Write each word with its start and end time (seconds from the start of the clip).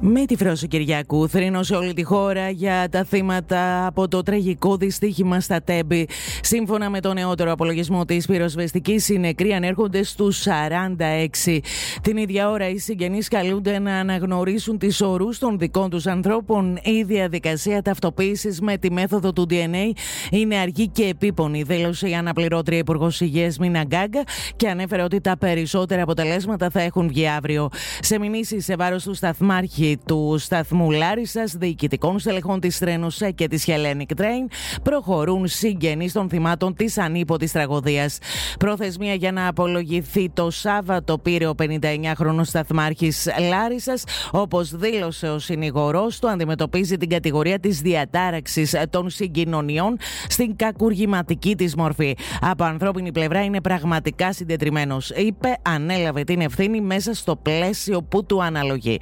Με 0.00 0.24
τη 0.24 0.36
Φρώση 0.36 0.68
Κυριακού, 0.68 1.28
θρύνω 1.28 1.62
σε 1.62 1.74
όλη 1.74 1.92
τη 1.92 2.02
χώρα 2.02 2.50
για 2.50 2.88
τα 2.90 3.04
θύματα 3.04 3.86
από 3.86 4.08
το 4.08 4.22
τραγικό 4.22 4.76
δυστύχημα 4.76 5.40
στα 5.40 5.62
Τέμπη. 5.62 6.08
Σύμφωνα 6.40 6.90
με 6.90 7.00
τον 7.00 7.14
νεότερο 7.14 7.52
απολογισμό 7.52 8.04
της 8.04 8.26
πυροσβεστικής, 8.26 9.08
οι 9.08 9.18
νεκροί 9.18 9.52
ανέρχονται 9.52 10.02
στους 10.02 10.42
46. 10.42 11.60
Την 12.02 12.16
ίδια 12.16 12.50
ώρα, 12.50 12.68
οι 12.68 12.78
συγγενείς 12.78 13.28
καλούνται 13.28 13.78
να 13.78 13.98
αναγνωρίσουν 13.98 14.78
τις 14.78 15.00
ορούς 15.00 15.38
των 15.38 15.58
δικών 15.58 15.90
τους 15.90 16.06
ανθρώπων. 16.06 16.78
Η 16.82 17.02
διαδικασία 17.02 17.82
ταυτοποίησης 17.82 18.60
με 18.60 18.76
τη 18.76 18.92
μέθοδο 18.92 19.32
του 19.32 19.46
DNA 19.50 19.90
είναι 20.30 20.56
αργή 20.56 20.88
και 20.88 21.04
επίπονη, 21.04 21.62
δήλωσε 21.62 22.08
η 22.08 22.14
αναπληρώτρια 22.14 22.78
Υπουργός 22.78 23.20
Υγείας 23.20 23.58
Μίνα 23.58 23.84
Γκάγκα 23.84 24.22
και 24.56 24.68
ανέφερε 24.68 25.02
ότι 25.02 25.20
τα 25.20 25.36
περισσότερα 25.38 26.02
αποτελέσματα 26.02 26.70
θα 26.70 26.80
έχουν 26.80 27.08
βγει 27.08 27.28
αύριο. 27.28 27.68
Σε 28.00 28.18
μηνύσεις 28.18 28.64
σε 28.64 28.76
βάρος 28.76 29.02
του 29.04 29.14
σταθμάρχη 29.14 29.85
του 30.06 30.36
σταθμού 30.38 30.90
Λάρισας, 30.90 31.54
διοικητικών 31.56 32.18
στελεχών 32.18 32.60
της 32.60 32.78
Τρένουσα 32.78 33.30
και 33.30 33.48
της 33.48 33.64
Hellenic 33.66 34.20
Train 34.20 34.52
προχωρούν 34.82 35.46
συγγενείς 35.46 36.12
των 36.12 36.28
θυμάτων 36.28 36.74
της 36.74 36.98
ανίποτη 36.98 37.50
τραγωδίας. 37.50 38.18
Προθεσμία 38.58 39.14
για 39.14 39.32
να 39.32 39.48
απολογηθεί 39.48 40.30
το 40.30 40.50
Σάββατο 40.50 41.18
πήρε 41.18 41.46
ο 41.46 41.54
59χρονο 41.58 42.40
σταθμάρχης 42.42 43.28
Λάρισας. 43.48 44.04
Όπως 44.30 44.76
δήλωσε 44.76 45.28
ο 45.28 45.38
συνηγορός 45.38 46.18
του, 46.18 46.28
αντιμετωπίζει 46.28 46.96
την 46.96 47.08
κατηγορία 47.08 47.58
της 47.58 47.80
διατάραξης 47.80 48.74
των 48.90 49.10
συγκοινωνιών 49.10 49.96
στην 50.28 50.56
κακουργηματική 50.56 51.56
της 51.56 51.76
μορφή. 51.76 52.16
Από 52.40 52.64
ανθρώπινη 52.64 53.12
πλευρά 53.12 53.44
είναι 53.44 53.60
πραγματικά 53.60 54.32
συντετριμένος, 54.32 55.10
είπε, 55.10 55.56
ανέλαβε 55.62 56.24
την 56.24 56.40
ευθύνη 56.40 56.80
μέσα 56.80 57.14
στο 57.14 57.36
πλαίσιο 57.36 58.02
που 58.02 58.24
του 58.26 58.42
αναλογεί. 58.42 58.98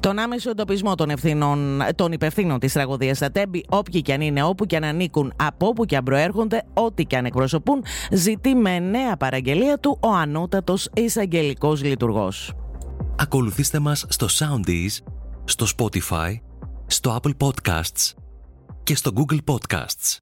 Τον 0.00 0.18
άμεσο 0.28 0.50
εντοπισμό 0.50 0.94
των, 0.94 1.10
ευθυνών, 1.10 1.80
των 1.94 2.12
υπευθύνων 2.12 2.58
της 2.58 2.72
τραγωδίας 2.72 3.16
στα 3.16 3.30
Τέμπη, 3.30 3.64
όποιοι 3.68 4.02
και 4.02 4.12
αν 4.12 4.20
είναι, 4.20 4.42
όπου 4.42 4.66
και 4.66 4.76
αν 4.76 4.84
ανήκουν, 4.84 5.32
από 5.36 5.66
όπου 5.66 5.84
και 5.84 5.96
αν 5.96 6.04
προέρχονται, 6.04 6.62
ό,τι 6.74 7.04
και 7.04 7.16
αν 7.16 7.24
εκπροσωπούν, 7.24 7.84
ζητεί 8.10 8.54
με 8.54 8.78
νέα 8.78 9.16
παραγγελία 9.16 9.78
του 9.78 9.98
ο 10.02 10.14
ανώτατος 10.14 10.88
εισαγγελικός 10.94 11.82
λειτουργός. 11.82 12.54
Ακολουθήστε 13.16 13.78
μας 13.78 14.04
στο 14.08 14.26
Soundees, 14.30 15.12
στο 15.44 15.66
Spotify, 15.76 16.34
στο 16.86 17.20
Apple 17.22 17.46
Podcasts 17.46 18.12
και 18.82 18.96
στο 18.96 19.10
Google 19.14 19.54
Podcasts. 19.54 20.18